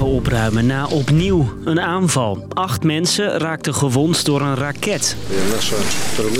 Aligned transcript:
opruimen 0.00 0.66
na 0.66 0.86
opnieuw 0.86 1.52
een 1.64 1.80
aanval. 1.80 2.46
Acht 2.48 2.84
mensen 2.84 3.38
raakten 3.38 3.74
gewond 3.74 4.24
door 4.24 4.40
een 4.40 4.54
raket. 4.54 5.16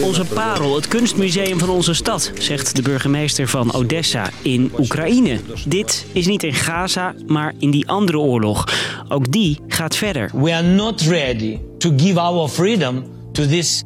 Onze 0.02 0.24
parel, 0.24 0.74
het 0.74 0.88
kunstmuseum 0.88 1.58
van 1.58 1.68
onze 1.68 1.94
stad, 1.94 2.32
zegt 2.38 2.76
de 2.76 2.82
burgemeester 2.82 3.48
van 3.48 3.72
Odessa 3.72 4.30
in 4.42 4.72
Oekraïne. 4.78 5.40
Dit 5.66 6.06
is 6.12 6.26
niet 6.26 6.42
in 6.42 6.54
Gaza, 6.54 7.14
maar 7.26 7.54
in 7.58 7.70
die 7.70 7.88
andere 7.88 8.18
oorlog. 8.18 8.68
Ook 9.08 9.32
die 9.32 9.60
gaat 9.68 9.96
verder. 9.96 10.30
We 10.34 10.54
are 10.54 10.66
not 10.66 11.00
ready 11.00 11.58
to 11.78 11.92
give 11.96 12.20
our 12.20 12.48
freedom 12.48 13.04
to 13.32 13.46
this 13.46 13.84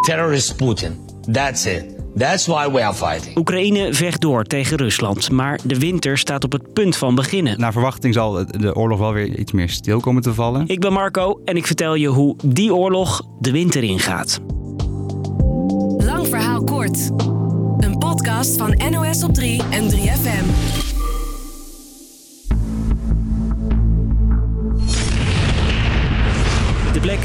terrorist 0.00 0.56
Putin. 0.56 1.04
That's 1.32 1.64
it. 1.64 1.95
That's 2.16 2.46
why 2.46 2.70
we 2.70 2.84
are 2.84 2.94
fighting. 2.94 3.36
Oekraïne 3.36 3.94
vecht 3.94 4.20
door 4.20 4.44
tegen 4.44 4.76
Rusland, 4.76 5.30
maar 5.30 5.60
de 5.62 5.78
winter 5.78 6.18
staat 6.18 6.44
op 6.44 6.52
het 6.52 6.72
punt 6.72 6.96
van 6.96 7.14
beginnen. 7.14 7.60
Naar 7.60 7.72
verwachting 7.72 8.14
zal 8.14 8.46
de 8.46 8.74
oorlog 8.74 8.98
wel 8.98 9.12
weer 9.12 9.38
iets 9.38 9.52
meer 9.52 9.68
stil 9.68 10.00
komen 10.00 10.22
te 10.22 10.34
vallen. 10.34 10.64
Ik 10.66 10.80
ben 10.80 10.92
Marco 10.92 11.40
en 11.44 11.56
ik 11.56 11.66
vertel 11.66 11.94
je 11.94 12.08
hoe 12.08 12.36
die 12.44 12.74
oorlog 12.74 13.22
de 13.40 13.50
winter 13.50 13.82
ingaat. 13.82 14.40
Lang 15.98 16.26
verhaal 16.28 16.64
kort. 16.64 17.10
Een 17.78 17.98
podcast 17.98 18.56
van 18.56 18.80
NOS 18.90 19.22
op 19.22 19.34
3 19.34 19.62
en 19.70 19.90
3FM. 19.90 20.95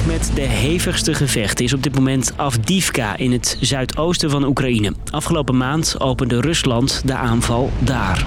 Met 0.05 0.31
de 0.33 0.41
hevigste 0.41 1.13
gevechten 1.13 1.65
is 1.65 1.73
op 1.73 1.83
dit 1.83 1.95
moment 1.95 2.33
Avdivka 2.35 3.17
in 3.17 3.31
het 3.31 3.57
zuidoosten 3.59 4.29
van 4.29 4.43
Oekraïne. 4.43 4.93
Afgelopen 5.09 5.57
maand 5.57 5.95
opende 5.99 6.41
Rusland 6.41 7.01
de 7.05 7.15
aanval 7.15 7.69
daar. 7.79 8.25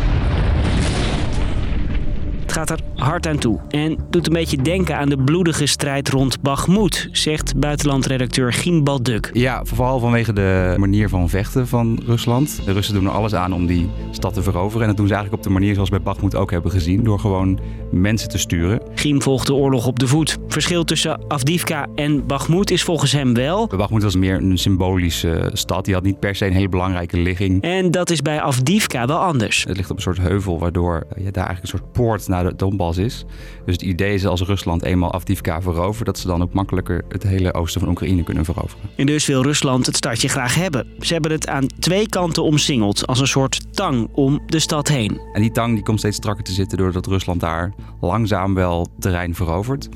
Gaat 2.54 2.70
er 2.70 2.80
hard 2.94 3.26
aan 3.26 3.38
toe 3.38 3.60
en 3.68 3.98
doet 4.10 4.26
een 4.26 4.32
beetje 4.32 4.62
denken 4.62 4.96
aan 4.96 5.08
de 5.08 5.16
bloedige 5.16 5.66
strijd 5.66 6.08
rond 6.08 6.40
Bakhmut, 6.42 7.08
zegt 7.12 7.56
buitenlandredacteur 7.56 8.52
Gien 8.52 8.84
Balduk. 8.84 9.30
Ja, 9.32 9.64
vooral 9.64 9.98
vanwege 9.98 10.32
de 10.32 10.74
manier 10.78 11.08
van 11.08 11.28
vechten 11.28 11.68
van 11.68 12.00
Rusland. 12.06 12.60
De 12.64 12.72
Russen 12.72 12.94
doen 12.94 13.04
er 13.04 13.10
alles 13.10 13.34
aan 13.34 13.52
om 13.52 13.66
die 13.66 13.90
stad 14.10 14.34
te 14.34 14.42
veroveren. 14.42 14.80
En 14.80 14.88
dat 14.88 14.96
doen 14.96 15.06
ze 15.06 15.14
eigenlijk 15.14 15.44
op 15.44 15.48
de 15.52 15.58
manier 15.58 15.74
zoals 15.74 15.88
we 15.88 15.94
bij 15.96 16.04
Bakhmut 16.04 16.34
ook 16.34 16.50
hebben 16.50 16.70
gezien, 16.70 17.04
door 17.04 17.18
gewoon 17.18 17.58
mensen 17.90 18.28
te 18.28 18.38
sturen. 18.38 18.80
Giem 18.94 19.22
volgt 19.22 19.46
de 19.46 19.54
oorlog 19.54 19.86
op 19.86 19.98
de 19.98 20.06
voet. 20.06 20.38
Verschil 20.48 20.84
tussen 20.84 21.20
Avdivka 21.28 21.86
en 21.94 22.26
Bakhmut 22.26 22.70
is 22.70 22.82
volgens 22.82 23.12
hem 23.12 23.34
wel... 23.34 23.66
Bakhmut 23.66 24.02
was 24.02 24.16
meer 24.16 24.36
een 24.36 24.58
symbolische 24.58 25.50
stad. 25.52 25.84
Die 25.84 25.94
had 25.94 26.02
niet 26.02 26.18
per 26.18 26.34
se 26.34 26.46
een 26.46 26.52
hele 26.52 26.68
belangrijke 26.68 27.16
ligging. 27.16 27.62
En 27.62 27.90
dat 27.90 28.10
is 28.10 28.22
bij 28.22 28.40
Avdivka 28.40 29.06
wel 29.06 29.18
anders. 29.18 29.64
Het 29.68 29.76
ligt 29.76 29.90
op 29.90 29.96
een 29.96 30.02
soort 30.02 30.18
heuvel, 30.18 30.58
waardoor 30.58 31.06
je 31.16 31.30
daar 31.30 31.46
eigenlijk 31.46 31.62
een 31.62 31.78
soort 31.78 31.92
poort 31.92 32.28
naar 32.28 32.43
de 32.44 32.56
Donbass 32.56 32.98
is. 32.98 33.24
Dus 33.64 33.74
het 33.74 33.82
idee 33.82 34.14
is 34.14 34.26
als 34.26 34.42
Rusland 34.42 34.82
eenmaal 34.82 35.12
Avdivka 35.12 35.62
verovert... 35.62 36.06
dat 36.06 36.18
ze 36.18 36.26
dan 36.26 36.42
ook 36.42 36.52
makkelijker 36.52 37.04
het 37.08 37.22
hele 37.22 37.54
oosten 37.54 37.80
van 37.80 37.90
Oekraïne 37.90 38.22
kunnen 38.22 38.44
veroveren. 38.44 38.90
En 38.96 39.06
dus 39.06 39.26
wil 39.26 39.42
Rusland 39.42 39.86
het 39.86 39.96
stadje 39.96 40.28
graag 40.28 40.54
hebben. 40.54 40.86
Ze 40.98 41.12
hebben 41.12 41.30
het 41.32 41.48
aan 41.48 41.66
twee 41.78 42.08
kanten 42.08 42.42
omsingeld, 42.42 43.06
als 43.06 43.20
een 43.20 43.26
soort 43.26 43.74
tang 43.74 44.08
om 44.12 44.40
de 44.46 44.58
stad 44.58 44.88
heen. 44.88 45.20
En 45.32 45.40
die 45.40 45.50
tang 45.50 45.74
die 45.74 45.82
komt 45.82 45.98
steeds 45.98 46.16
strakker 46.16 46.44
te 46.44 46.52
zitten 46.52 46.78
doordat 46.78 47.06
Rusland 47.06 47.40
daar 47.40 47.72
langzaam 48.00 48.54
wel 48.54 48.86
terrein 48.98 49.34
verovert. 49.34 49.88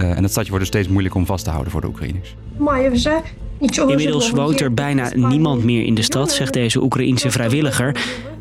Uh, 0.00 0.16
en 0.16 0.22
het 0.22 0.30
stadje 0.30 0.50
wordt 0.50 0.64
dus 0.64 0.74
steeds 0.74 0.88
moeilijker 0.88 1.20
om 1.20 1.26
vast 1.26 1.44
te 1.44 1.50
houden 1.50 1.72
voor 1.72 1.80
de 1.80 1.86
Oekraïners. 1.86 2.36
Inmiddels 3.58 4.30
woont 4.30 4.60
er 4.60 4.74
bijna 4.74 5.10
niemand 5.14 5.64
meer 5.64 5.84
in 5.84 5.94
de 5.94 6.02
stad, 6.02 6.32
zegt 6.32 6.52
deze 6.52 6.82
Oekraïense 6.82 7.30
vrijwilliger. 7.30 7.96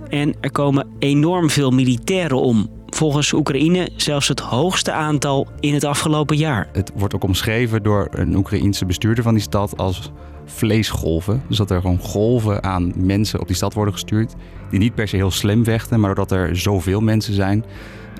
En 0.10 0.34
er 0.40 0.52
komen 0.52 0.88
enorm 1.00 1.50
veel 1.50 1.72
militairen 1.72 2.42
om. 2.42 2.70
Volgens 3.02 3.34
Oekraïne 3.34 3.90
zelfs 3.96 4.28
het 4.28 4.40
hoogste 4.40 4.92
aantal 4.92 5.48
in 5.60 5.74
het 5.74 5.84
afgelopen 5.84 6.38
jaar. 6.38 6.70
Het 6.72 6.92
wordt 6.96 7.16
ook 7.16 7.24
omschreven 7.24 7.84
door 7.84 8.08
een 8.12 8.36
Oekraïense 8.36 8.86
bestuurder 8.86 9.24
van 9.24 9.34
die 9.34 9.44
stad 9.44 9.78
als 9.78 10.12
vleesgolven. 10.46 11.44
Dus 11.48 11.58
dat 11.58 11.72
er 11.72 11.82
gewoon 11.82 12.00
golven 12.00 12.64
aan 12.64 12.94
mensen 12.96 13.40
op 13.40 13.48
die 13.48 13.56
stad 13.56 13.74
worden 13.74 13.94
gestuurd. 13.94 14.34
Die 14.70 14.80
niet 14.80 14.96
per 14.96 15.08
se 15.08 15.16
heel 15.16 15.32
slim 15.32 15.64
vechten, 15.64 16.00
maar 16.00 16.16
doordat 16.16 16.38
er 16.40 16.58
zoveel 16.58 17.02
mensen 17.02 17.34
zijn. 17.34 17.66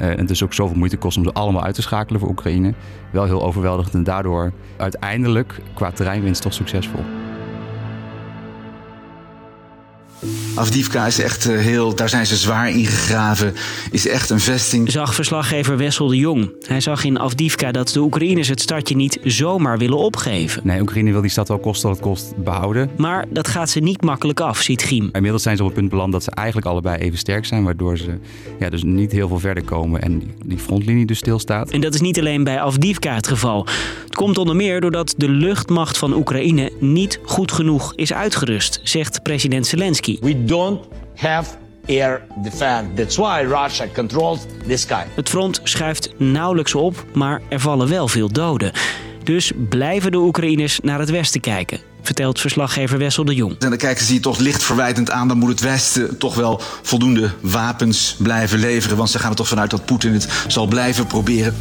Uh, 0.02 0.10
en 0.10 0.18
het 0.18 0.28
dus 0.28 0.44
ook 0.44 0.54
zoveel 0.54 0.78
moeite 0.78 0.98
kost 0.98 1.18
om 1.18 1.24
ze 1.24 1.32
allemaal 1.32 1.64
uit 1.64 1.76
te 1.76 1.82
schakelen 1.82 2.20
voor 2.20 2.30
Oekraïne. 2.30 2.74
Wel 3.12 3.26
heel 3.26 3.44
overweldigend 3.44 3.94
en 3.94 4.04
daardoor 4.04 4.52
uiteindelijk 4.78 5.62
qua 5.74 5.92
terreinwinst 5.92 6.42
toch 6.42 6.54
succesvol. 6.54 7.21
Afdivka 10.62 11.06
is 11.06 11.20
echt 11.20 11.44
heel, 11.44 11.96
daar 11.96 12.10
zijn 12.10 12.26
ze 12.26 12.36
zwaar 12.36 12.70
ingegraven. 12.70 13.54
Is 13.92 14.08
echt 14.08 14.30
een 14.30 14.40
vesting. 14.40 14.92
Zag 14.92 15.16
verslaggever 15.16 15.78
Wessel 15.78 16.08
de 16.08 16.18
Jong. 16.18 16.52
Hij 16.62 16.82
zag 16.82 17.04
in 17.04 17.18
Afdivka 17.18 17.72
dat 17.72 17.90
de 17.90 18.00
Oekraïners 18.00 18.48
het 18.48 18.62
stadje 18.62 18.96
niet 18.96 19.20
zomaar 19.24 19.78
willen 19.78 19.98
opgeven. 19.98 20.62
Nee, 20.66 20.82
Oekraïne 20.82 21.12
wil 21.12 21.22
die 21.22 21.30
stad 21.30 21.48
wel 21.48 21.60
kosten 21.60 21.88
wat 21.88 21.98
het 21.98 22.08
kost 22.08 22.34
behouden. 22.44 22.90
Maar 22.98 23.26
dat 23.30 23.48
gaat 23.48 23.70
ze 23.70 23.80
niet 23.80 24.02
makkelijk 24.02 24.40
af, 24.40 24.62
ziet 24.62 24.84
Giem. 24.84 25.10
Inmiddels 25.12 25.44
zijn 25.44 25.58
ze 25.58 25.64
op 25.64 25.70
het 25.70 25.78
punt 25.78 25.90
beland 25.90 26.12
dat 26.12 26.24
ze 26.24 26.32
eigenlijk 26.32 26.68
allebei 26.68 26.98
even 26.98 27.18
sterk 27.18 27.46
zijn. 27.46 27.64
Waardoor 27.64 27.98
ze 27.98 28.18
ja, 28.60 28.70
dus 28.70 28.84
niet 28.84 29.12
heel 29.12 29.28
veel 29.28 29.40
verder 29.40 29.64
komen 29.64 30.02
en 30.02 30.20
die, 30.20 30.34
die 30.46 30.58
frontlinie 30.58 31.06
dus 31.06 31.18
stilstaat. 31.18 31.70
En 31.70 31.82
dat 31.82 31.94
is 31.94 32.02
niet 32.02 32.20
alleen 32.20 32.44
bij 32.44 32.62
Afdivka 32.62 33.16
het 33.16 33.28
geval. 33.28 33.68
Het 34.04 34.16
komt 34.16 34.38
onder 34.38 34.56
meer 34.56 34.82
doordat 34.82 35.14
de 35.18 35.30
luchtmacht 35.30 35.98
van 35.98 36.14
Oekraïne 36.14 36.72
niet 36.80 37.20
goed 37.24 37.52
genoeg 37.52 37.94
is 37.96 38.14
uitgerust, 38.14 38.80
zegt 38.84 39.24
president 39.24 39.68
Zelensky. 39.68 40.18
We 40.22 40.46
don't 40.52 40.88
have 41.16 41.50
air 41.88 42.22
defense. 42.44 42.94
That's 42.96 43.16
why 43.16 43.42
Russia 43.42 43.88
controls 43.94 44.40
the 44.68 44.78
sky. 44.78 45.04
Het 45.16 45.30
front 45.30 45.60
schuift 45.64 46.10
nauwelijks 46.18 46.76
op, 46.76 47.06
maar 47.14 47.42
er 47.50 47.60
vallen 47.60 47.90
wel 47.90 48.08
veel 48.08 48.32
doden. 48.32 48.72
Dus 49.24 49.52
blijven 49.70 50.12
de 50.12 50.18
Oekraïners 50.18 50.80
naar 50.84 51.00
het 51.00 51.10
westen 51.10 51.42
kijken, 51.42 51.80
vertelt 52.02 52.40
verslaggever 52.40 52.98
Wessel 52.98 53.26
de 53.26 53.36
Jong. 53.36 53.56
En 53.60 53.70
dan 53.70 53.78
kijken 53.78 54.06
ze 54.06 54.12
hier 54.12 54.22
toch 54.22 54.40
licht 54.40 54.64
verwijtend 54.64 55.12
aan. 55.12 55.28
Dan 55.28 55.38
moet 55.38 55.50
het 55.50 55.60
Westen 55.60 56.18
toch 56.18 56.36
wel 56.36 56.62
voldoende 56.82 57.32
wapens 57.42 58.16
blijven 58.20 58.60
leveren. 58.60 58.98
Want 58.98 59.10
ze 59.10 59.20
gaan 59.20 59.30
er 59.30 59.36
toch 59.36 59.48
vanuit 59.48 59.70
dat 59.70 59.86
Poetin 59.86 60.14
het 60.14 60.28
zal 60.48 60.68
blijven 60.68 61.08
proberen. 61.08 61.56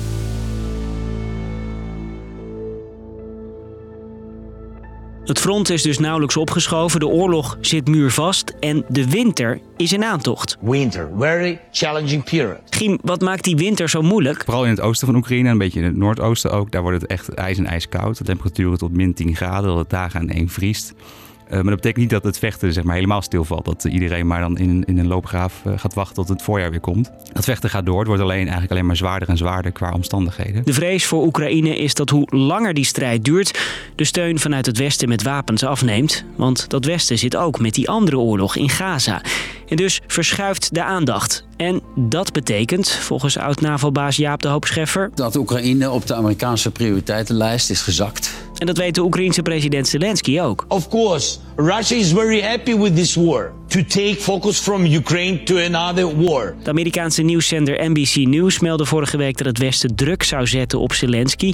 Het 5.31 5.39
front 5.41 5.71
is 5.71 5.83
dus 5.83 5.99
nauwelijks 5.99 6.37
opgeschoven, 6.37 7.01
de 7.01 7.07
oorlog 7.07 7.59
zit 7.61 7.89
muurvast 7.89 8.55
en 8.61 8.85
de 8.89 9.11
winter 9.11 9.61
is 9.77 9.93
in 9.93 10.05
aantocht. 10.05 10.57
Winter, 10.61 11.09
very 11.19 11.61
challenging 11.71 12.25
period. 12.25 12.59
Giem, 12.71 12.99
wat 13.03 13.21
maakt 13.21 13.45
die 13.45 13.57
winter 13.57 13.89
zo 13.89 14.03
moeilijk? 14.03 14.43
Vooral 14.45 14.65
in 14.65 14.71
het 14.71 14.81
oosten 14.81 15.07
van 15.07 15.17
Oekraïne 15.17 15.45
en 15.45 15.53
een 15.53 15.59
beetje 15.59 15.79
in 15.79 15.85
het 15.87 15.97
noordoosten 15.97 16.51
ook. 16.51 16.71
Daar 16.71 16.83
wordt 16.83 17.01
het 17.01 17.11
echt 17.11 17.35
ijs 17.35 17.59
en 17.59 17.67
ijskoud. 17.67 18.19
De 18.19 18.25
temperaturen 18.25 18.79
tot 18.79 18.97
min 18.97 19.15
10 19.15 19.37
graden, 19.37 19.69
dat 19.69 19.79
het 19.79 19.91
dagen 19.91 20.21
aan 20.21 20.29
één 20.29 20.49
vriest. 20.49 20.95
Uh, 21.51 21.57
maar 21.57 21.65
dat 21.65 21.75
betekent 21.75 21.97
niet 21.97 22.11
dat 22.11 22.25
het 22.25 22.39
vechten 22.39 22.73
zeg 22.73 22.85
maar, 22.85 22.95
helemaal 22.95 23.23
stilvalt. 23.23 23.65
Dat 23.65 23.85
iedereen 23.85 24.27
maar 24.27 24.41
dan 24.41 24.59
in, 24.59 24.85
in 24.85 24.99
een 24.99 25.07
loopgraaf 25.07 25.63
uh, 25.67 25.73
gaat 25.77 25.95
wachten 25.95 26.15
tot 26.15 26.29
het 26.29 26.43
voorjaar 26.43 26.71
weer 26.71 26.81
komt. 26.81 27.11
Dat 27.33 27.45
vechten 27.45 27.71
gaat 27.71 27.87
door. 27.87 27.99
Het 27.99 28.07
wordt 28.07 28.23
alleen, 28.23 28.43
eigenlijk 28.43 28.71
alleen 28.71 28.87
maar 28.87 28.97
zwaarder 28.97 29.29
en 29.29 29.37
zwaarder 29.37 29.73
qua 29.73 29.93
omstandigheden. 29.93 30.65
De 30.65 30.73
vrees 30.73 31.07
voor 31.07 31.27
Oekraïne 31.27 31.77
is 31.77 31.95
dat 31.95 32.11
hoe 32.11 32.37
langer 32.37 32.75
die 32.75 32.85
strijd 32.85 33.25
duurt... 33.25 33.59
de 33.95 34.05
steun 34.05 34.39
vanuit 34.39 34.67
het 34.67 34.79
Westen 34.79 35.09
met 35.09 35.23
wapens 35.23 35.65
afneemt. 35.65 36.25
Want 36.37 36.71
dat 36.71 36.85
Westen 36.85 37.19
zit 37.19 37.37
ook 37.37 37.61
met 37.61 37.75
die 37.75 37.89
andere 37.89 38.19
oorlog 38.19 38.57
in 38.57 38.69
Gaza. 38.69 39.23
En 39.69 39.77
dus 39.77 40.01
verschuift 40.07 40.75
de 40.75 40.83
aandacht. 40.83 41.45
En 41.57 41.81
dat 41.97 42.33
betekent, 42.33 42.91
volgens 42.91 43.37
oud-NAVO-baas 43.37 44.17
Jaap 44.17 44.43
de 44.43 44.49
Hoop 44.49 44.65
Scheffer... 44.65 45.11
dat 45.15 45.37
Oekraïne 45.37 45.91
op 45.91 46.07
de 46.07 46.15
Amerikaanse 46.15 46.71
prioriteitenlijst 46.71 47.71
is 47.71 47.81
gezakt. 47.81 48.40
En 48.61 48.67
dat 48.67 48.77
weet 48.77 48.95
de 48.95 49.03
Oekraïense 49.03 49.43
president 49.43 49.89
Zelensky 49.89 50.41
ook. 50.41 50.65
Of 50.69 50.89
course, 50.89 51.39
Russia 51.57 51.97
is 51.97 52.13
very 52.13 52.43
happy 52.43 52.77
with 52.77 52.97
this 52.97 53.15
war. 53.15 53.53
To 53.69 53.85
take 53.85 54.17
focus 54.19 54.59
from 54.59 54.85
Ukraine 54.85 55.43
to 55.43 55.57
another 55.57 56.17
war. 56.17 56.55
De 56.63 56.71
Amerikaanse 56.71 57.23
nieuwszender 57.23 57.91
NBC 57.91 58.15
News 58.15 58.59
meldde 58.59 58.85
vorige 58.85 59.17
week 59.17 59.37
dat 59.37 59.47
het 59.47 59.59
Westen 59.59 59.95
druk 59.95 60.23
zou 60.23 60.47
zetten 60.47 60.79
op 60.79 60.93
Zelensky 60.93 61.53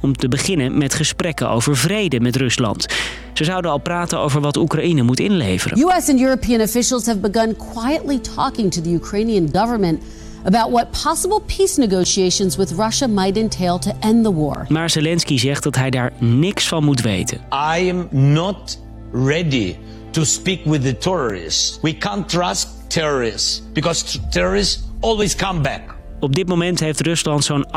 om 0.00 0.16
te 0.16 0.28
beginnen 0.28 0.78
met 0.78 0.94
gesprekken 0.94 1.50
over 1.50 1.76
vrede 1.76 2.20
met 2.20 2.36
Rusland. 2.36 2.86
Ze 3.32 3.44
zouden 3.44 3.70
al 3.70 3.78
praten 3.78 4.18
over 4.18 4.40
wat 4.40 4.56
Oekraïne 4.56 5.02
moet 5.02 5.20
inleveren. 5.20 5.78
US 5.78 6.08
and 6.08 6.20
European 6.20 6.60
officials 6.60 7.06
have 7.06 7.18
begun 7.18 7.56
quietly 7.72 8.18
talking 8.34 8.72
to 8.72 8.80
the 8.80 8.90
Ukrainian 8.90 9.48
government 9.52 10.02
about 10.44 10.70
what 10.70 11.02
possible 11.02 11.40
peace 11.56 11.80
negotiations 11.80 12.56
with 12.56 12.72
Russia 12.72 13.06
might 13.06 13.36
entail 13.36 13.78
to 13.78 13.90
end 14.00 14.24
the 14.24 14.34
war. 14.34 14.66
Maar 14.68 14.90
Zelensky 14.90 15.38
zegt 15.38 15.62
dat 15.62 15.76
hij 15.76 15.90
daar 15.90 16.12
niks 16.18 16.68
van 16.68 16.84
moet 16.84 17.00
weten. 17.00 17.38
I 17.52 17.90
am 17.90 18.08
not 18.10 18.78
ready 19.12 19.76
to 20.10 20.24
speak 20.24 20.64
with 20.64 20.82
the 20.82 20.98
terrorists. 20.98 21.78
We 21.82 21.98
can't 21.98 22.28
trust 22.28 22.68
terrorists 22.86 23.62
because 23.72 24.28
terrorists 24.28 24.82
always 25.00 25.36
come 25.36 25.60
back. 25.60 25.96
Op 26.20 26.34
dit 26.34 26.48
moment 26.48 26.80
heeft 26.80 27.00
Rusland 27.00 27.44
zo'n 27.44 27.66
18% 27.66 27.70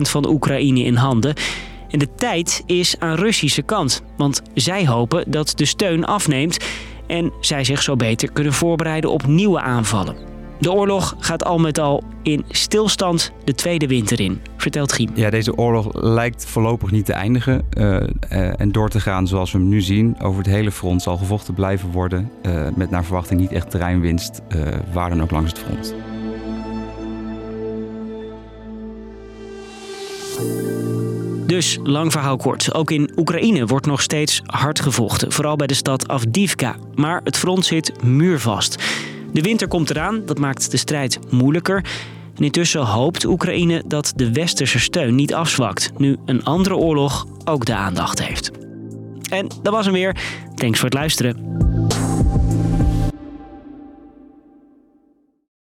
van 0.00 0.28
Oekraïne 0.28 0.80
in 0.80 0.94
handen. 0.94 1.34
En 1.90 1.98
de 1.98 2.14
tijd 2.14 2.62
is 2.66 2.94
aan 2.98 3.14
Russische 3.14 3.62
kant. 3.62 4.02
Want 4.16 4.42
zij 4.54 4.86
hopen 4.86 5.24
dat 5.30 5.52
de 5.56 5.64
steun 5.64 6.04
afneemt 6.04 6.56
en 7.06 7.32
zij 7.40 7.64
zich 7.64 7.82
zo 7.82 7.96
beter 7.96 8.32
kunnen 8.32 8.52
voorbereiden 8.52 9.10
op 9.10 9.26
nieuwe 9.26 9.60
aanvallen. 9.60 10.35
De 10.58 10.72
oorlog 10.72 11.16
gaat 11.18 11.44
al 11.44 11.58
met 11.58 11.78
al 11.78 12.02
in 12.22 12.44
stilstand 12.48 13.32
de 13.44 13.54
tweede 13.54 13.86
winter 13.86 14.20
in, 14.20 14.40
vertelt 14.56 14.92
Giem. 14.92 15.10
Ja, 15.14 15.30
deze 15.30 15.56
oorlog 15.56 15.88
lijkt 15.92 16.46
voorlopig 16.46 16.90
niet 16.90 17.04
te 17.04 17.12
eindigen 17.12 17.64
uh, 17.78 17.92
uh, 17.92 18.60
en 18.60 18.72
door 18.72 18.88
te 18.88 19.00
gaan 19.00 19.26
zoals 19.26 19.52
we 19.52 19.58
hem 19.58 19.68
nu 19.68 19.80
zien. 19.80 20.20
Over 20.20 20.38
het 20.38 20.52
hele 20.52 20.72
front 20.72 21.02
zal 21.02 21.16
gevochten 21.16 21.54
blijven 21.54 21.90
worden, 21.90 22.30
uh, 22.42 22.68
met 22.74 22.90
naar 22.90 23.04
verwachting 23.04 23.40
niet 23.40 23.52
echt 23.52 23.70
terreinwinst, 23.70 24.40
waar 24.92 25.08
dan 25.08 25.22
ook 25.22 25.30
langs 25.30 25.52
het 25.52 25.58
front. 25.58 25.94
Dus, 31.46 31.78
lang 31.82 32.12
verhaal 32.12 32.36
kort. 32.36 32.74
Ook 32.74 32.90
in 32.90 33.10
Oekraïne 33.16 33.66
wordt 33.66 33.86
nog 33.86 34.02
steeds 34.02 34.42
hard 34.46 34.80
gevochten. 34.80 35.32
Vooral 35.32 35.56
bij 35.56 35.66
de 35.66 35.74
stad 35.74 36.08
Avdivka. 36.08 36.76
Maar 36.94 37.20
het 37.24 37.36
front 37.36 37.64
zit 37.64 38.04
muurvast. 38.04 38.76
De 39.32 39.40
winter 39.40 39.68
komt 39.68 39.90
eraan, 39.90 40.22
dat 40.26 40.38
maakt 40.38 40.70
de 40.70 40.76
strijd 40.76 41.18
moeilijker. 41.30 41.84
En 42.36 42.44
intussen 42.44 42.80
hoopt 42.80 43.24
Oekraïne 43.24 43.82
dat 43.86 44.12
de 44.16 44.32
westerse 44.32 44.78
steun 44.78 45.14
niet 45.14 45.34
afzwakt. 45.34 45.90
Nu 45.96 46.16
een 46.24 46.44
andere 46.44 46.76
oorlog 46.76 47.26
ook 47.44 47.64
de 47.64 47.74
aandacht 47.74 48.26
heeft. 48.26 48.50
En 49.30 49.48
dat 49.62 49.72
was 49.72 49.84
hem 49.84 49.94
weer. 49.94 50.16
Thanks 50.54 50.78
voor 50.78 50.88
het 50.88 50.98
luisteren. 50.98 51.65